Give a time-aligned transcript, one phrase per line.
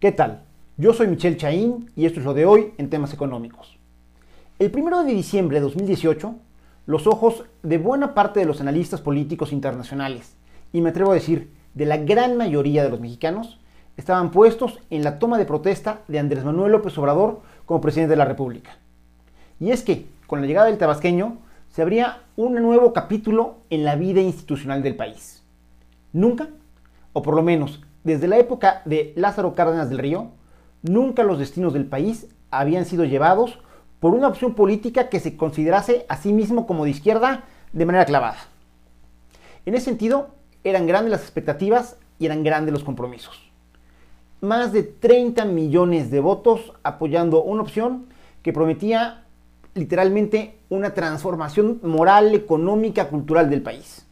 [0.00, 0.42] ¿Qué tal?
[0.76, 3.80] Yo soy Michelle Chaín y esto es lo de hoy en temas económicos.
[4.60, 6.36] El 1 de diciembre de 2018,
[6.86, 10.36] los ojos de buena parte de los analistas políticos internacionales,
[10.72, 13.58] y me atrevo a decir de la gran mayoría de los mexicanos,
[13.96, 18.18] estaban puestos en la toma de protesta de Andrés Manuel López Obrador como presidente de
[18.18, 18.78] la República.
[19.58, 21.38] Y es que, con la llegada del tabasqueño,
[21.70, 25.42] se abría un nuevo capítulo en la vida institucional del país.
[26.12, 26.50] Nunca,
[27.12, 30.30] o por lo menos desde la época de Lázaro Cárdenas del Río,
[30.82, 33.58] nunca los destinos del país habían sido llevados
[34.00, 38.04] por una opción política que se considerase a sí mismo como de izquierda de manera
[38.04, 38.38] clavada.
[39.66, 40.28] En ese sentido,
[40.64, 43.50] eran grandes las expectativas y eran grandes los compromisos.
[44.40, 48.06] Más de 30 millones de votos apoyando una opción
[48.42, 49.24] que prometía
[49.74, 54.06] literalmente una transformación moral, económica, cultural del país.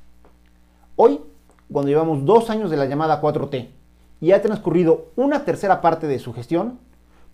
[0.96, 1.20] Hoy,
[1.70, 3.75] cuando llevamos dos años de la llamada 4T
[4.20, 6.78] y ha transcurrido una tercera parte de su gestión,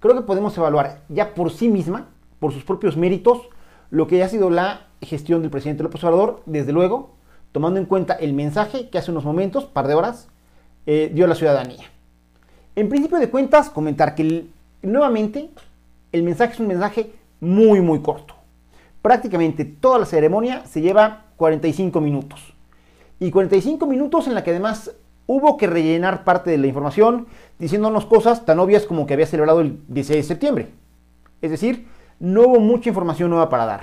[0.00, 2.08] creo que podemos evaluar ya por sí misma,
[2.40, 3.42] por sus propios méritos,
[3.90, 7.10] lo que ha sido la gestión del presidente López Obrador, desde luego,
[7.52, 10.28] tomando en cuenta el mensaje que hace unos momentos, par de horas,
[10.86, 11.84] eh, dio a la ciudadanía.
[12.74, 14.46] En principio de cuentas, comentar que
[14.82, 15.50] nuevamente
[16.10, 18.34] el mensaje es un mensaje muy, muy corto.
[19.02, 22.54] Prácticamente toda la ceremonia se lleva 45 minutos.
[23.20, 24.92] Y 45 minutos en la que además
[25.26, 27.26] hubo que rellenar parte de la información
[27.58, 30.68] diciéndonos cosas tan obvias como que había celebrado el 16 de septiembre.
[31.40, 31.86] Es decir,
[32.18, 33.82] no hubo mucha información nueva para dar.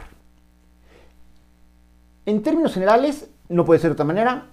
[2.25, 4.47] En términos generales, no puede ser de otra manera.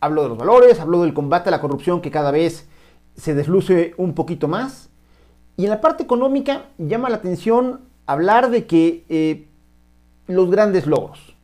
[0.00, 2.68] Habló de los valores, habló del combate a la corrupción que cada vez
[3.16, 4.90] se desluce un poquito más.
[5.56, 9.46] Y en la parte económica llama la atención hablar de que eh,
[10.26, 11.34] los grandes logros.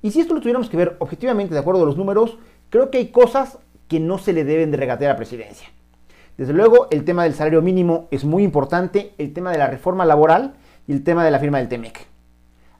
[0.00, 2.38] Y si esto lo tuviéramos que ver objetivamente de acuerdo a los números,
[2.70, 3.58] creo que hay cosas
[3.88, 5.68] que no se le deben de regatear a presidencia.
[6.36, 10.04] Desde luego, el tema del salario mínimo es muy importante, el tema de la reforma
[10.04, 10.54] laboral
[10.86, 12.06] y el tema de la firma del TEMEC.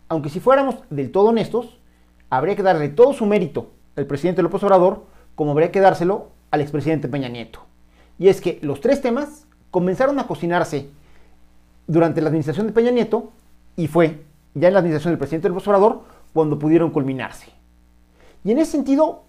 [0.09, 1.81] Aunque si fuéramos del todo honestos,
[2.31, 6.61] habría que darle todo su mérito al presidente López Obrador, como habría que dárselo al
[6.61, 7.61] expresidente Peña Nieto.
[8.19, 10.89] Y es que los tres temas comenzaron a cocinarse
[11.87, 13.33] durante la administración de Peña Nieto
[13.77, 14.23] y fue
[14.55, 16.03] ya en la administración del presidente López Obrador
[16.33, 17.47] cuando pudieron culminarse.
[18.45, 19.25] Y en ese sentido,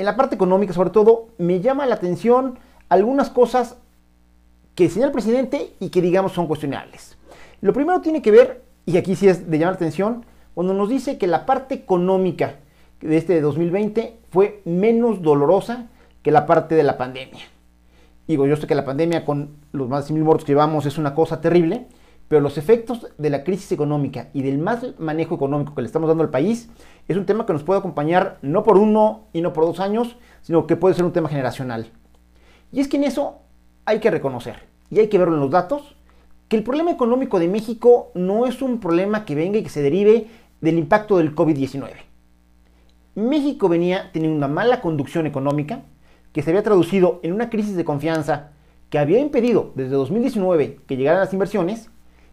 [0.00, 3.76] en la parte económica sobre todo, me llama la atención algunas cosas
[4.74, 7.18] que señala el presidente y que digamos son cuestionables.
[7.60, 10.24] Lo primero tiene que ver, y aquí sí es de llamar la atención,
[10.54, 12.56] cuando nos dice que la parte económica
[13.02, 15.88] de este 2020 fue menos dolorosa
[16.22, 17.42] que la parte de la pandemia.
[18.26, 20.96] Digo, yo sé que la pandemia con los más de 100.000 muertos que llevamos es
[20.96, 21.88] una cosa terrible,
[22.30, 26.06] pero los efectos de la crisis económica y del mal manejo económico que le estamos
[26.06, 26.70] dando al país
[27.08, 30.16] es un tema que nos puede acompañar no por uno y no por dos años,
[30.40, 31.90] sino que puede ser un tema generacional.
[32.70, 33.40] Y es que en eso
[33.84, 35.96] hay que reconocer, y hay que verlo en los datos,
[36.46, 39.82] que el problema económico de México no es un problema que venga y que se
[39.82, 40.28] derive
[40.60, 41.90] del impacto del COVID-19.
[43.16, 45.82] México venía teniendo una mala conducción económica,
[46.32, 48.52] que se había traducido en una crisis de confianza
[48.88, 51.90] que había impedido desde 2019 que llegaran las inversiones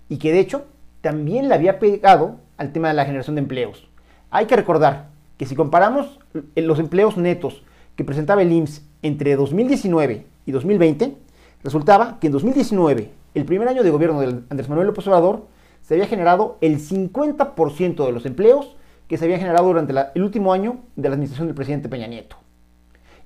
[0.10, 0.66] y que de hecho
[1.02, 3.88] también le había pegado al tema de la generación de empleos.
[4.30, 6.20] Hay que recordar que si comparamos
[6.56, 7.64] los empleos netos
[7.96, 11.16] que presentaba el IMSS entre 2019 y 2020,
[11.64, 15.48] resultaba que en 2019, el primer año de gobierno de Andrés Manuel López Obrador,
[15.82, 18.76] se había generado el 50% de los empleos
[19.08, 22.36] que se habían generado durante el último año de la administración del presidente Peña Nieto.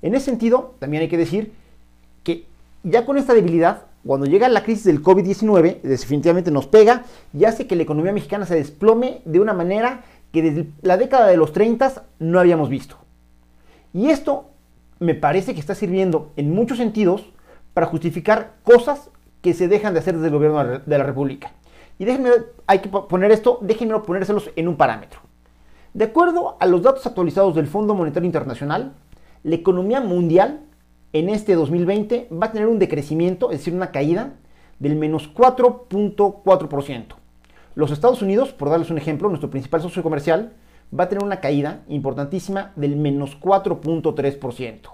[0.02, 1.53] En ese sentido, también hay que decir
[2.24, 2.46] que
[2.84, 7.04] ya con esta debilidad, cuando llega la crisis del COVID-19, definitivamente nos pega
[7.38, 11.28] y hace que la economía mexicana se desplome de una manera que desde la década
[11.28, 12.98] de los 30 no habíamos visto.
[13.94, 14.50] Y esto
[15.00, 17.30] me parece que está sirviendo en muchos sentidos
[17.74, 19.10] para justificar cosas
[19.42, 21.52] que se dejan de hacer desde el gobierno de la República.
[22.00, 22.30] Y déjenme,
[22.68, 25.20] hay que poner esto, déjenme ponérselos en un parámetro.
[25.94, 28.94] De acuerdo a los datos actualizados del Fondo Monetario Internacional,
[29.44, 30.62] la economía mundial
[31.14, 34.34] en este 2020 va a tener un decrecimiento, es decir, una caída
[34.80, 37.06] del menos 4.4%.
[37.76, 40.53] Los Estados Unidos, por darles un ejemplo, nuestro principal socio comercial,
[40.97, 44.91] va a tener una caída importantísima del menos 4.3%.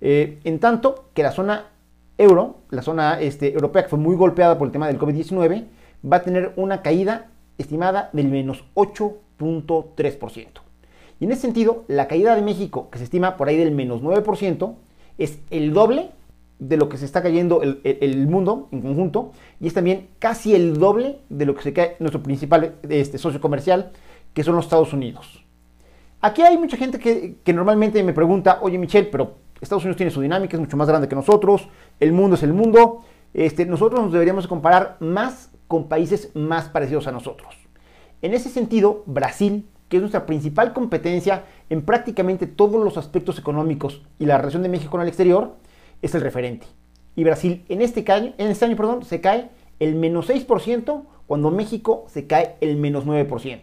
[0.00, 1.66] Eh, en tanto que la zona
[2.18, 5.66] euro, la zona este, europea que fue muy golpeada por el tema del COVID-19,
[6.10, 10.46] va a tener una caída estimada del menos 8.3%.
[11.20, 14.02] Y en ese sentido, la caída de México, que se estima por ahí del menos
[14.02, 14.74] 9%,
[15.18, 16.10] es el doble
[16.58, 20.78] de lo que se está cayendo el, mundo en conjunto y es también casi el
[20.78, 23.92] doble de lo que se cae nuestro principal este, socio comercial,
[24.32, 25.44] que son los Estados Unidos.
[26.20, 30.10] Aquí hay mucha gente que, que normalmente me pregunta, oye Michelle, pero Estados Unidos tiene
[30.10, 31.68] su dinámica, es mucho más grande que nosotros,
[32.00, 33.04] el mundo es el mundo,
[33.34, 37.54] este, nosotros nos deberíamos comparar más con países más parecidos a nosotros.
[38.22, 44.02] En ese sentido, Brasil, que es nuestra principal competencia en prácticamente todos los aspectos económicos
[44.18, 45.56] y la relación de México con el exterior,
[46.02, 46.66] es el referente.
[47.16, 49.48] Y Brasil en este año, en este año perdón, se cae
[49.80, 53.60] el menos 6% cuando México se cae el menos 9%.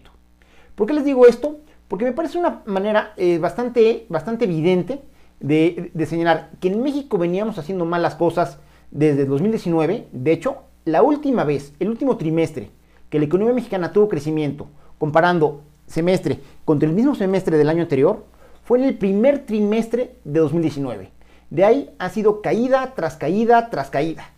[0.75, 1.57] ¿Por qué les digo esto?
[1.88, 5.01] Porque me parece una manera eh, bastante, bastante evidente
[5.39, 8.60] de, de, señalar que en México veníamos haciendo mal las cosas
[8.92, 10.07] desde 2019.
[10.12, 12.71] De hecho, la última vez, el último trimestre
[13.10, 14.68] que la economía mexicana tuvo crecimiento,
[14.98, 18.26] comparando semestre contra el mismo semestre del año anterior,
[18.64, 21.12] fue en el primer trimestre de 2019.
[21.50, 24.32] De ahí ha sido caída tras caída tras caída.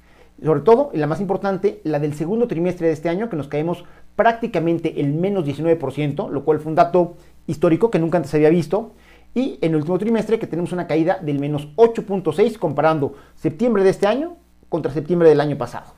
[0.43, 3.47] Sobre todo, y la más importante, la del segundo trimestre de este año, que nos
[3.47, 3.85] caemos
[4.15, 7.15] prácticamente el menos 19%, lo cual fue un dato
[7.47, 8.91] histórico que nunca antes se había visto.
[9.33, 13.89] Y en el último trimestre que tenemos una caída del menos 8.6 comparando septiembre de
[13.89, 14.35] este año
[14.69, 15.93] contra septiembre del año pasado.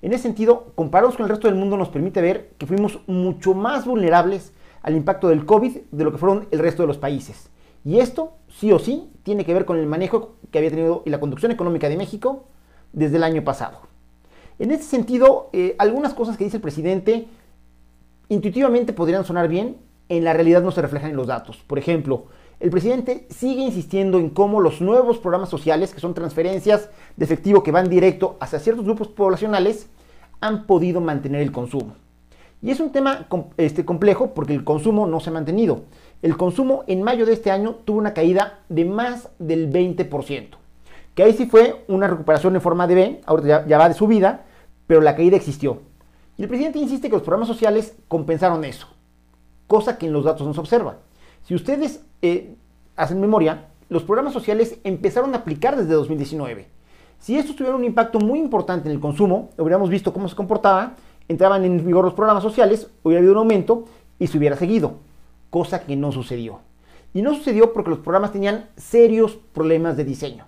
[0.00, 3.54] En ese sentido, comparados con el resto del mundo nos permite ver que fuimos mucho
[3.54, 7.50] más vulnerables al impacto del COVID de lo que fueron el resto de los países.
[7.84, 11.10] Y esto, sí o sí, tiene que ver con el manejo que había tenido y
[11.10, 12.44] la conducción económica de México
[12.92, 13.80] desde el año pasado.
[14.58, 17.26] En ese sentido, eh, algunas cosas que dice el presidente
[18.28, 21.58] intuitivamente podrían sonar bien, en la realidad no se reflejan en los datos.
[21.66, 22.26] Por ejemplo,
[22.60, 27.62] el presidente sigue insistiendo en cómo los nuevos programas sociales, que son transferencias de efectivo
[27.62, 29.88] que van directo hacia ciertos grupos poblacionales,
[30.40, 31.94] han podido mantener el consumo.
[32.62, 33.26] Y es un tema
[33.56, 35.82] este, complejo porque el consumo no se ha mantenido.
[36.22, 40.46] El consumo en mayo de este año tuvo una caída de más del 20%.
[41.16, 44.44] Que ahí sí fue una recuperación en forma de B, ahora ya, va de subida,
[44.86, 45.82] pero la caída existió.
[46.38, 48.86] Y el presidente insiste que los programas sociales compensaron eso,
[49.66, 50.98] cosa que en los datos no se observa.
[51.42, 52.54] Si ustedes eh,
[52.96, 56.68] hacen memoria, los programas sociales empezaron a aplicar desde 2019.
[57.18, 60.94] Si estos tuvieron un impacto muy importante en el consumo, hubiéramos visto cómo se comportaba,
[61.32, 63.84] entraban en vigor los programas sociales, hubiera habido un aumento
[64.18, 64.94] y se hubiera seguido,
[65.50, 66.60] cosa que no sucedió.
[67.14, 70.46] Y no sucedió porque los programas tenían serios problemas de diseño.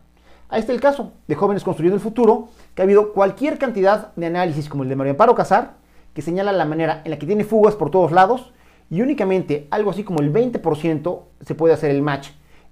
[0.48, 4.26] Ahí está el caso de Jóvenes Construyendo el Futuro, que ha habido cualquier cantidad de
[4.26, 5.74] análisis como el de María Amparo Casar,
[6.14, 8.52] que señala la manera en la que tiene fugas por todos lados
[8.90, 12.28] y únicamente algo así como el 20% se puede hacer el match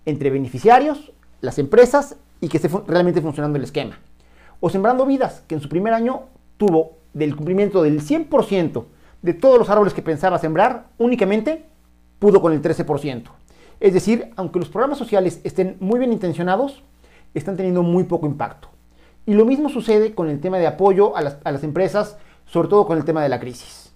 [0.06, 3.99] entre beneficiarios, las empresas y que esté realmente funcionando el esquema.
[4.61, 6.23] O Sembrando Vidas, que en su primer año
[6.56, 8.85] tuvo del cumplimiento del 100%
[9.23, 11.64] de todos los árboles que pensaba sembrar, únicamente
[12.19, 13.25] pudo con el 13%.
[13.81, 16.82] Es decir, aunque los programas sociales estén muy bien intencionados,
[17.35, 18.69] están teniendo muy poco impacto.
[19.26, 22.17] Y lo mismo sucede con el tema de apoyo a las, a las empresas,
[22.47, 23.93] sobre todo con el tema de la crisis.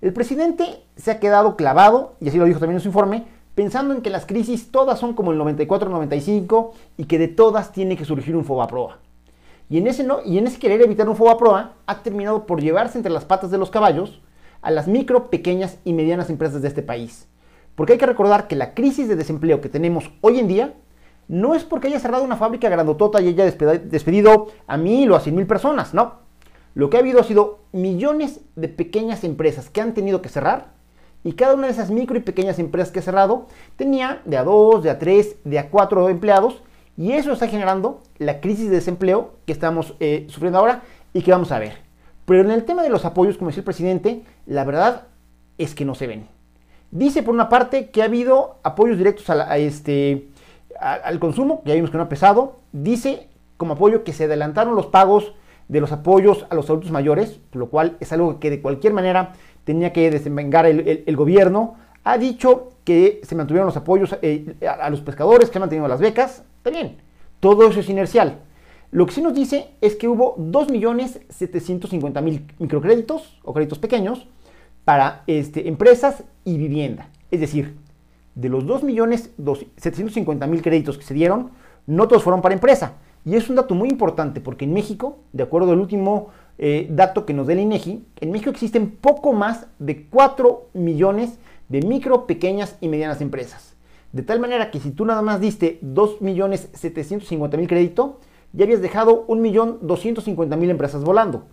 [0.00, 3.24] El presidente se ha quedado clavado, y así lo dijo también en su informe,
[3.56, 7.96] pensando en que las crisis todas son como el 94-95 y que de todas tiene
[7.96, 8.98] que surgir un Fobaproa.
[9.70, 12.96] Y en, ese no, y en ese querer evitar un Fobaproa ha terminado por llevarse
[12.96, 14.22] entre las patas de los caballos
[14.62, 17.28] a las micro, pequeñas y medianas empresas de este país.
[17.74, 20.74] Porque hay que recordar que la crisis de desempleo que tenemos hoy en día
[21.28, 25.20] no es porque haya cerrado una fábrica grandotota y haya despedido a mil o a
[25.20, 26.26] cien mil personas, no.
[26.74, 30.72] Lo que ha habido ha sido millones de pequeñas empresas que han tenido que cerrar
[31.24, 34.44] y cada una de esas micro y pequeñas empresas que ha cerrado tenía de a
[34.44, 36.62] dos, de a tres, de a cuatro empleados
[36.98, 40.82] y eso está generando la crisis de desempleo que estamos eh, sufriendo ahora
[41.14, 41.78] y que vamos a ver.
[42.26, 45.04] Pero en el tema de los apoyos, como decía el presidente, la verdad
[45.56, 46.26] es que no se ven.
[46.90, 50.28] Dice por una parte que ha habido apoyos directos a este,
[50.80, 52.56] al consumo, ya vimos que no ha pesado.
[52.72, 55.34] Dice como apoyo que se adelantaron los pagos
[55.68, 59.34] de los apoyos a los adultos mayores, lo cual es algo que de cualquier manera
[59.64, 61.76] tenía que desenvengar el, gobierno.
[62.04, 66.00] Ha dicho que se mantuvieron los apoyos eh, a, los pescadores, que han mantenido las
[66.00, 66.42] becas.
[66.62, 66.98] También,
[67.40, 68.38] todo eso es inercial.
[68.90, 74.26] Lo que sí nos dice es que hubo 2.750.000 microcréditos o créditos pequeños
[74.84, 77.10] para este, empresas y vivienda.
[77.30, 77.76] Es decir,
[78.34, 81.50] de los 2.750.000 créditos que se dieron,
[81.86, 82.94] no todos fueron para empresa.
[83.24, 87.26] Y es un dato muy importante porque en México, de acuerdo al último eh, dato
[87.26, 91.38] que nos da el INEGI, en México existen poco más de 4 millones
[91.68, 93.76] de micro, pequeñas y medianas empresas.
[94.12, 98.20] De tal manera que si tú nada más diste 2.750.000 crédito,
[98.52, 101.44] ya habías dejado 1.250.000 empresas volando.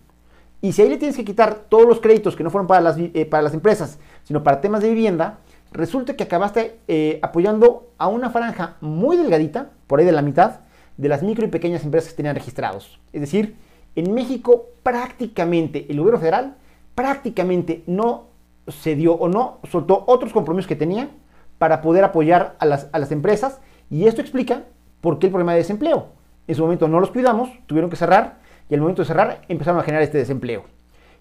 [0.62, 2.96] Y si ahí le tienes que quitar todos los créditos que no fueron para las,
[2.98, 8.08] eh, para las empresas, sino para temas de vivienda, resulta que acabaste eh, apoyando a
[8.08, 10.60] una franja muy delgadita, por ahí de la mitad,
[10.96, 12.98] de las micro y pequeñas empresas que tenían registrados.
[13.12, 13.56] Es decir,
[13.96, 16.56] en México prácticamente el gobierno federal
[16.94, 18.28] prácticamente no
[18.66, 21.10] se dio o no soltó otros compromisos que tenía
[21.58, 23.60] para poder apoyar a las, a las empresas
[23.90, 24.64] y esto explica
[25.00, 26.08] por qué el problema de desempleo.
[26.46, 29.80] En su momento no los cuidamos, tuvieron que cerrar y al momento de cerrar empezaron
[29.80, 30.64] a generar este desempleo.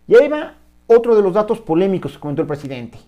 [0.08, 0.56] Y ahí va
[0.88, 3.00] otro de los datos polémicos que comentó el presidente.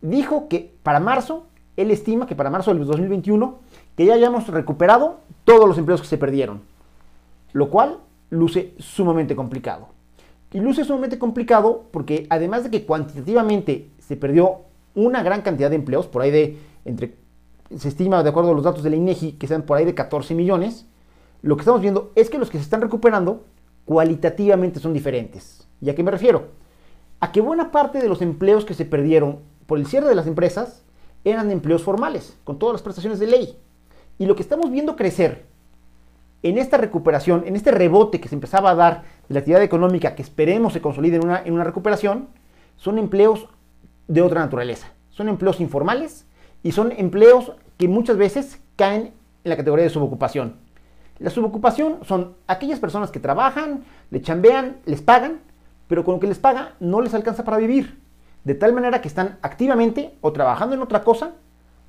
[0.00, 1.46] Dijo que para marzo,
[1.76, 3.58] él estima que para marzo del 2021,
[3.96, 6.62] que ya hayamos recuperado todos los empleos que se perdieron,
[7.52, 7.98] lo cual
[8.30, 9.88] luce sumamente complicado.
[10.52, 14.62] Y luce sumamente complicado porque además de que cuantitativamente se perdió
[14.98, 17.16] una gran cantidad de empleos, por ahí de entre
[17.76, 19.94] se estima de acuerdo a los datos de la INEGI que sean por ahí de
[19.94, 20.86] 14 millones,
[21.42, 23.44] lo que estamos viendo es que los que se están recuperando
[23.84, 25.68] cualitativamente son diferentes.
[25.80, 26.48] ¿Y a qué me refiero?
[27.20, 30.26] A que buena parte de los empleos que se perdieron por el cierre de las
[30.26, 30.82] empresas
[31.24, 33.58] eran empleos formales, con todas las prestaciones de ley.
[34.18, 35.44] Y lo que estamos viendo crecer
[36.42, 40.14] en esta recuperación, en este rebote que se empezaba a dar de la actividad económica
[40.14, 42.28] que esperemos se consolide en una, en una recuperación,
[42.76, 43.48] son empleos
[44.08, 44.88] de otra naturaleza.
[45.10, 46.26] Son empleos informales
[46.62, 49.12] y son empleos que muchas veces caen
[49.44, 50.56] en la categoría de subocupación.
[51.18, 55.40] La subocupación son aquellas personas que trabajan, le chambean, les pagan,
[55.88, 58.00] pero con lo que les paga no les alcanza para vivir.
[58.44, 61.32] De tal manera que están activamente o trabajando en otra cosa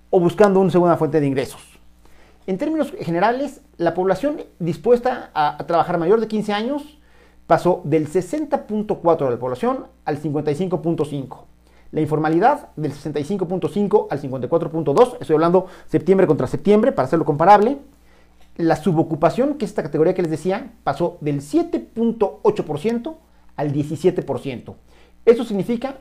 [0.10, 1.80] o buscando una segunda fuente de ingresos.
[2.48, 7.00] En términos generales, la población dispuesta a, trabajar mayor de 15 años
[7.46, 11.49] pasó del 60.4 de la población al 55.5.
[11.92, 17.80] La informalidad del 65.5 al 54.2, estoy hablando septiembre contra septiembre para hacerlo comparable.
[18.58, 23.16] La subocupación, que es esta categoría que les decía, pasó del 7.8%
[23.56, 24.76] al 17%.
[25.26, 25.98] Eso significa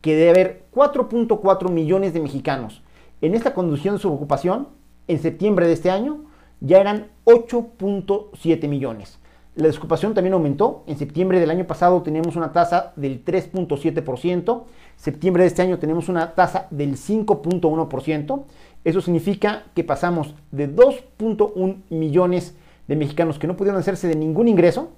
[0.00, 2.82] que debe haber 4.4 millones de mexicanos
[3.20, 4.68] en esta condición de subocupación
[5.06, 6.24] en septiembre de este año
[6.60, 9.18] ya eran 8.7 millones.
[9.60, 10.84] La desocupación también aumentó.
[10.86, 14.62] En septiembre del año pasado teníamos una tasa del 3.7%.
[14.96, 18.44] Septiembre de este año tenemos una tasa del 5.1%.
[18.84, 22.56] Eso significa que pasamos de 2.1 millones
[22.88, 24.92] de mexicanos que no pudieron hacerse de ningún ingreso,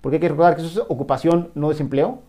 [0.00, 2.20] porque hay que recordar que eso es ocupación, no desempleo,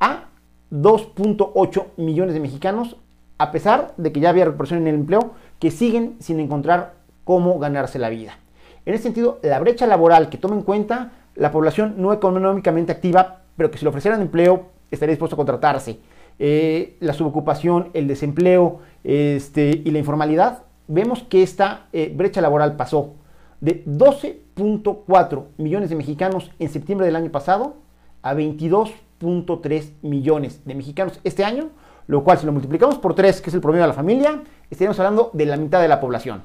[0.00, 0.28] a
[0.72, 2.96] 2.8 millones de mexicanos,
[3.36, 7.58] a pesar de que ya había recuperación en el empleo, que siguen sin encontrar cómo
[7.58, 8.38] ganarse la vida.
[8.86, 13.42] En ese sentido, la brecha laboral que toma en cuenta la población no económicamente activa,
[13.56, 15.98] pero que si le ofrecieran empleo estaría dispuesto a contratarse,
[16.38, 22.76] eh, la subocupación, el desempleo este, y la informalidad, vemos que esta eh, brecha laboral
[22.76, 23.14] pasó
[23.60, 27.76] de 12.4 millones de mexicanos en septiembre del año pasado
[28.22, 31.70] a 22.3 millones de mexicanos este año,
[32.06, 34.98] lo cual si lo multiplicamos por 3, que es el promedio de la familia, estaríamos
[34.98, 36.42] hablando de la mitad de la población.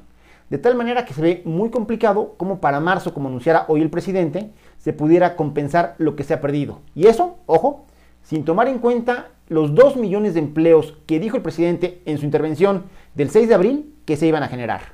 [0.49, 3.89] De tal manera que se ve muy complicado como para marzo, como anunciara hoy el
[3.89, 6.79] presidente, se pudiera compensar lo que se ha perdido.
[6.95, 7.85] Y eso, ojo,
[8.23, 12.25] sin tomar en cuenta los 2 millones de empleos que dijo el presidente en su
[12.25, 14.93] intervención del 6 de abril que se iban a generar.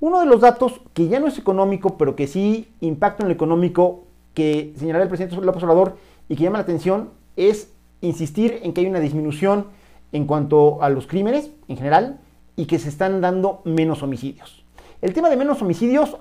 [0.00, 3.34] Uno de los datos que ya no es económico, pero que sí impacta en lo
[3.34, 5.96] económico que señalará el presidente López Obrador
[6.28, 9.66] y que llama la atención es insistir en que hay una disminución
[10.12, 12.20] en cuanto a los crímenes en general
[12.56, 14.64] y que se están dando menos homicidios.
[15.00, 16.16] El tema de menos homicidios,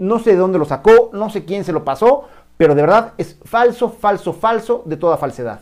[0.00, 2.24] no sé de dónde lo sacó, no sé quién se lo pasó,
[2.56, 5.60] pero de verdad es falso, falso, falso de toda falsedad.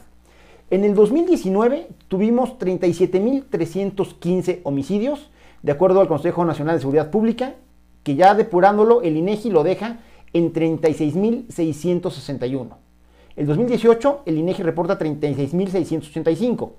[0.70, 5.30] En el 2019 tuvimos 37.315 homicidios,
[5.62, 7.54] de acuerdo al Consejo Nacional de Seguridad Pública,
[8.04, 9.98] que ya depurándolo, el INEGI lo deja
[10.32, 12.68] en 36.661.
[13.34, 16.70] El 2018, el INEGI reporta 36.685.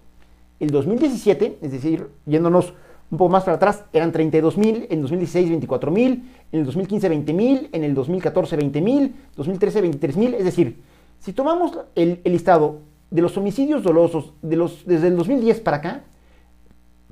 [0.62, 2.74] El 2017, es decir, yéndonos
[3.12, 7.10] un poco más para atrás, eran 32 mil, en 2016 24 mil, en el 2015
[7.10, 10.34] 20 mil, en el 2014 20 mil, 2013 23 mil.
[10.36, 10.82] Es decir,
[11.20, 16.04] si tomamos el, listado de los homicidios dolosos de los, desde el 2010 para acá,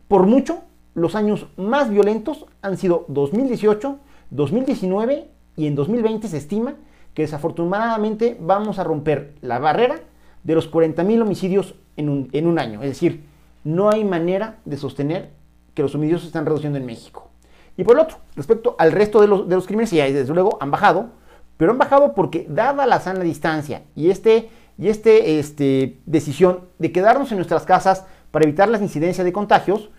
[0.07, 0.61] por mucho,
[0.93, 3.97] los años más violentos han sido 2018,
[4.29, 6.75] 2019 y en 2020 se estima
[7.13, 9.99] que desafortunadamente vamos a romper la barrera
[10.43, 12.83] de los 40 mil homicidios en un, en un año.
[12.83, 13.23] Es decir,
[13.63, 15.36] no hay manera de sostener
[15.77, 17.29] que los homicidios se están reduciendo en México.
[17.77, 21.11] Y por el otro, respecto al resto de los, crímenes, sí, desde luego han bajado,
[21.55, 26.91] pero han bajado porque dada la sana distancia y este, y este, este decisión de
[26.91, 29.91] quedarnos en nuestras casas para evitar las incidencias de contagios,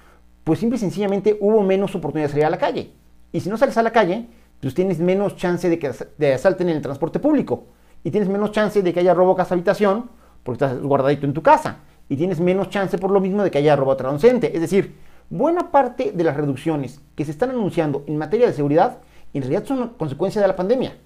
[0.43, 2.91] pues simple y sencillamente hubo menos oportunidad de salir a la calle.
[3.31, 4.27] Y si no sales a la calle,
[4.61, 7.67] pues tienes menos chance de que de asalten en el transporte público.
[8.03, 10.11] Y tienes menos chance de que haya robo casa habitación
[10.43, 13.59] porque estás guardadito en tu casa y tienes menos chance por lo mismo de que
[13.59, 14.51] haya robo transcendente.
[14.53, 14.97] Es decir,
[15.31, 18.99] buena parte de las reducciones que se están anunciando en materia de seguridad
[19.35, 20.97] en realidad son consecuencia de la pandemia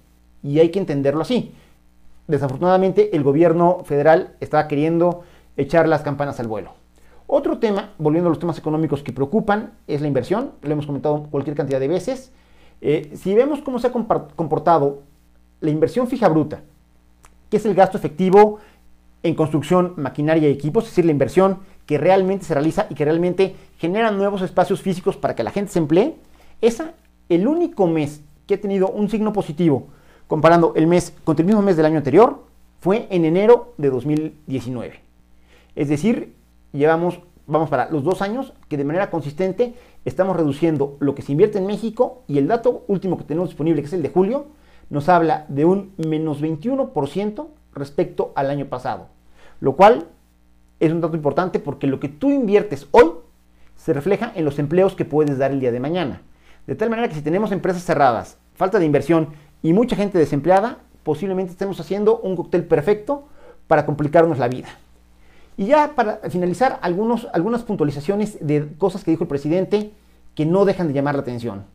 [0.41, 1.53] y hay que entenderlo así.
[2.27, 5.23] Desafortunadamente el gobierno federal está queriendo
[5.57, 6.73] echar las campanas al vuelo.
[7.27, 10.51] Otro tema, volviendo a los temas económicos que preocupan, es la inversión.
[10.61, 12.31] Lo hemos comentado cualquier cantidad de veces.
[12.81, 15.03] Eh, si vemos cómo se ha comportado
[15.59, 16.61] la inversión fija bruta
[17.53, 18.57] que es el gasto efectivo
[19.21, 23.05] en construcción, maquinaria y equipos, es decir, la inversión que realmente se realiza y que
[23.05, 26.15] realmente genera nuevos espacios físicos para que la gente se emplee,
[26.61, 26.93] esa,
[27.29, 29.87] el único mes que ha tenido un signo positivo
[30.27, 32.43] comparando el mes con el mismo mes del año anterior,
[32.79, 34.99] fue en enero de 2019.
[35.75, 36.35] Es decir,
[36.71, 39.73] llevamos, vamos para los dos años que de manera consistente
[40.05, 43.81] estamos reduciendo lo que se invierte en México y el dato último que tenemos disponible,
[43.81, 44.47] que es el de julio,
[44.89, 49.07] nos habla de un menos 21% respecto al año pasado.
[49.59, 50.07] Lo cual
[50.79, 53.11] es un dato importante porque lo que tú inviertes hoy
[53.75, 56.21] se refleja en los empleos que puedes dar el día de mañana.
[56.67, 59.29] De tal manera que si tenemos empresas cerradas, falta de inversión
[59.61, 63.27] y mucha gente desempleada, posiblemente estemos haciendo un cóctel perfecto
[63.67, 64.69] para complicarnos la vida.
[65.57, 69.91] Y ya para finalizar, algunos, algunas puntualizaciones de cosas que dijo el presidente
[70.35, 71.65] que no dejan de llamar la atención.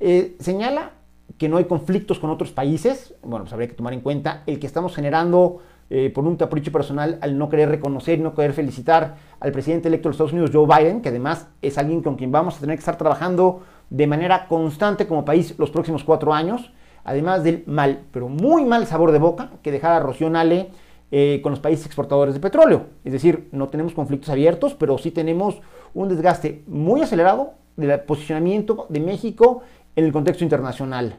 [0.00, 0.92] Eh, señala
[1.38, 3.14] que no hay conflictos con otros países.
[3.22, 6.72] Bueno, pues habría que tomar en cuenta el que estamos generando eh, por un capricho
[6.72, 10.32] personal al no querer reconocer y no querer felicitar al presidente electo de los Estados
[10.32, 13.62] Unidos, Joe Biden, que además es alguien con quien vamos a tener que estar trabajando
[13.90, 16.72] de manera constante como país los próximos cuatro años,
[17.04, 20.70] además del mal, pero muy mal sabor de boca que dejara Rocío Nale
[21.10, 22.86] eh, con los países exportadores de petróleo.
[23.04, 25.60] Es decir, no tenemos conflictos abiertos, pero sí tenemos
[25.92, 29.62] un desgaste muy acelerado del posicionamiento de México
[29.96, 31.16] en el contexto internacional.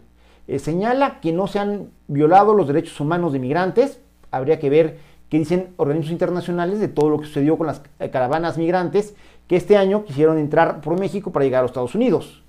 [0.47, 3.99] Eh, señala que no se han violado los derechos humanos de migrantes.
[4.31, 4.97] Habría que ver
[5.29, 9.15] qué dicen organismos internacionales de todo lo que sucedió con las eh, caravanas migrantes
[9.47, 12.43] que este año quisieron entrar por México para llegar a los Estados Unidos.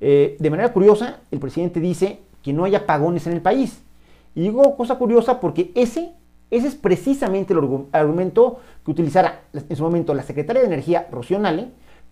[0.00, 3.82] Eh, de manera curiosa, el presidente dice que no hay apagones en el país.
[4.34, 6.12] Y digo cosa curiosa porque ese,
[6.50, 7.60] ese es precisamente el
[7.92, 11.40] argumento que utilizara en su momento la secretaria de Energía, Rocío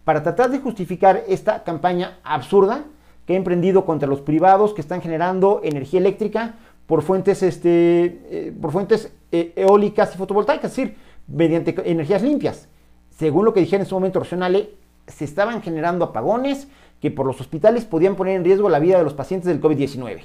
[0.04, 2.84] para tratar de justificar esta campaña absurda
[3.26, 6.54] que ha emprendido contra los privados que están generando energía eléctrica
[6.86, 12.68] por fuentes, este, eh, por fuentes eh, eólicas y fotovoltaicas, es decir, mediante energías limpias.
[13.10, 14.70] Según lo que dijeron en su momento Nale,
[15.06, 16.68] se estaban generando apagones,
[17.00, 20.22] que por los hospitales podían poner en riesgo la vida de los pacientes del COVID-19.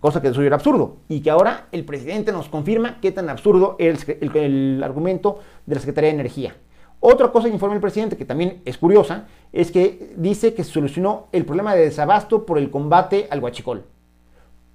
[0.00, 0.98] Cosa que eso era absurdo.
[1.08, 5.80] Y que ahora el presidente nos confirma qué tan absurdo es el, argumento de la
[5.80, 6.56] Secretaría de Energía.
[7.00, 10.72] Otra cosa que informa el presidente, que también es curiosa, es que dice que se
[10.72, 13.84] solucionó el problema de desabasto por el combate al huachicol.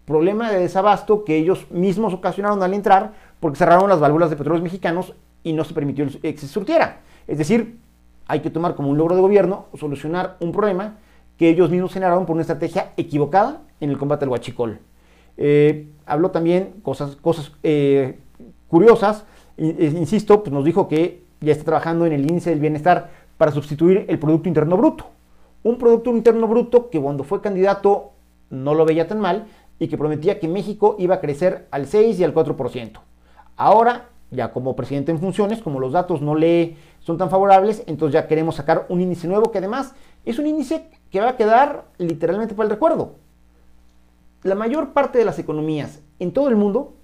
[0.05, 4.63] Problema de desabasto que ellos mismos ocasionaron al entrar porque cerraron las válvulas de petróleos
[4.63, 5.13] mexicanos
[5.43, 7.01] y no se permitió que se surtiera.
[7.27, 7.77] Es decir,
[8.27, 10.95] hay que tomar como un logro de gobierno solucionar un problema
[11.37, 14.79] que ellos mismos generaron por una estrategia equivocada en el combate al huachicol.
[15.37, 18.19] Eh, habló también cosas, cosas eh,
[18.67, 19.25] curiosas,
[19.57, 23.51] eh, insisto, pues nos dijo que ya está trabajando en el índice del bienestar para
[23.51, 25.07] sustituir el Producto Interno Bruto.
[25.63, 28.11] Un Producto Interno Bruto que cuando fue candidato
[28.49, 29.47] no lo veía tan mal
[29.79, 32.99] y que prometía que México iba a crecer al 6 y al 4%.
[33.55, 38.13] Ahora, ya como presidente en funciones, como los datos no le son tan favorables, entonces
[38.13, 39.93] ya queremos sacar un índice nuevo que además
[40.25, 43.15] es un índice que va a quedar literalmente para el recuerdo.
[44.43, 46.95] La mayor parte de las economías en todo el mundo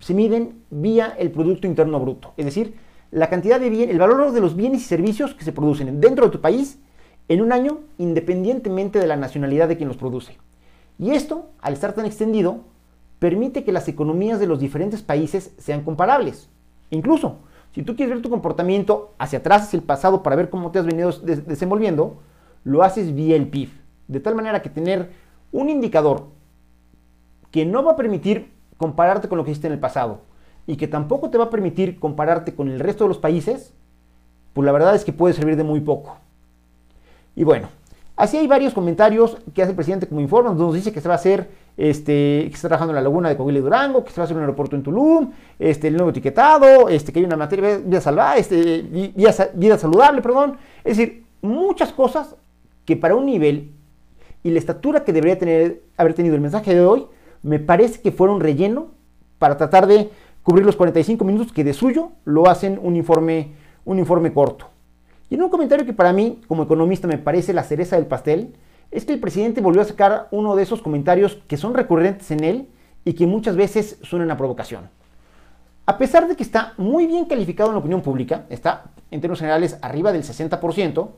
[0.00, 2.74] se miden vía el Producto Interno Bruto, es decir,
[3.10, 6.24] la cantidad de bien, el valor de los bienes y servicios que se producen dentro
[6.24, 6.80] de tu país
[7.28, 10.36] en un año independientemente de la nacionalidad de quien los produce.
[10.98, 12.60] Y esto, al estar tan extendido,
[13.18, 16.48] permite que las economías de los diferentes países sean comparables.
[16.90, 17.38] Incluso,
[17.72, 20.78] si tú quieres ver tu comportamiento hacia atrás, hacia el pasado, para ver cómo te
[20.78, 22.18] has venido desenvolviendo,
[22.62, 23.70] lo haces vía el PIB.
[24.08, 25.10] De tal manera que tener
[25.50, 26.26] un indicador
[27.50, 30.20] que no va a permitir compararte con lo que hiciste en el pasado
[30.66, 33.72] y que tampoco te va a permitir compararte con el resto de los países,
[34.52, 36.16] pues la verdad es que puede servir de muy poco.
[37.36, 37.68] Y bueno,
[38.16, 41.08] así hay varios comentarios que hace el presidente como informa, donde nos dice que se
[41.08, 44.10] va a hacer este, que está trabajando en la laguna de Coahuila y Durango, que
[44.10, 47.24] se va a hacer un aeropuerto en Tulum, este, el nuevo etiquetado, este, que hay
[47.24, 48.82] una materia vida, este,
[49.54, 50.56] vida, saludable, perdón.
[50.84, 52.36] Es decir, muchas cosas
[52.84, 53.72] que para un nivel
[54.42, 57.06] y la estatura que debería tener, haber tenido el mensaje de hoy,
[57.42, 58.88] me parece que fueron relleno
[59.38, 60.10] para tratar de
[60.42, 63.52] cubrir los 45 minutos que de suyo lo hacen un informe,
[63.84, 64.73] un informe corto.
[65.34, 68.54] Y en un comentario que para mí, como economista, me parece la cereza del pastel,
[68.92, 72.44] es que el presidente volvió a sacar uno de esos comentarios que son recurrentes en
[72.44, 72.68] él
[73.04, 74.90] y que muchas veces suenan a provocación.
[75.86, 79.40] A pesar de que está muy bien calificado en la opinión pública, está en términos
[79.40, 81.08] generales arriba del 60%,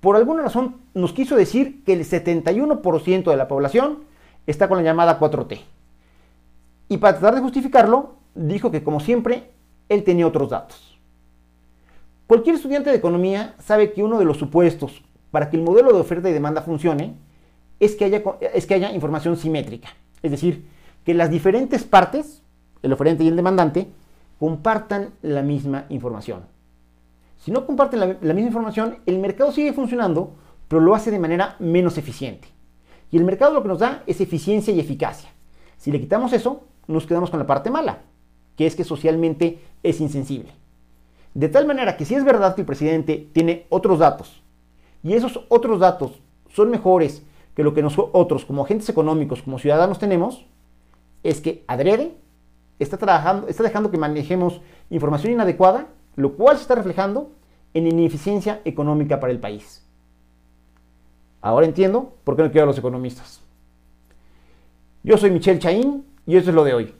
[0.00, 4.00] por alguna razón nos quiso decir que el 71% de la población
[4.48, 5.60] está con la llamada 4T.
[6.88, 9.52] Y para tratar de justificarlo, dijo que como siempre,
[9.88, 10.93] él tenía otros datos.
[12.34, 16.00] Cualquier estudiante de economía sabe que uno de los supuestos para que el modelo de
[16.00, 17.14] oferta y demanda funcione
[17.78, 19.90] es que haya, es que haya información simétrica.
[20.20, 20.66] Es decir,
[21.04, 22.42] que las diferentes partes
[22.84, 23.88] el oferente y el demandante,
[24.38, 26.42] compartan la misma información.
[27.38, 30.34] Si no comparten la, la misma información, el mercado sigue funcionando,
[30.68, 32.48] pero lo hace de manera menos eficiente.
[33.10, 35.30] Y el mercado lo que nos da es eficiencia y eficacia.
[35.78, 38.00] Si le quitamos eso, nos quedamos con la parte mala,
[38.56, 40.63] que es que socialmente es insensible.
[41.34, 44.42] De tal manera que si es verdad que el presidente tiene otros datos,
[45.02, 47.22] y esos otros datos son mejores
[47.54, 50.46] que lo que nosotros como agentes económicos, como ciudadanos tenemos,
[51.22, 52.14] es que adrede
[52.78, 57.32] está, trabajando, está dejando que manejemos información inadecuada, lo cual se está reflejando
[57.74, 59.84] en ineficiencia económica para el país.
[61.40, 63.40] Ahora entiendo por qué no quiero a los economistas.
[65.02, 66.94] Yo soy Michelle Chaín y eso es lo de hoy.